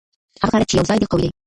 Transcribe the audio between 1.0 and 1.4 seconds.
قوي دي.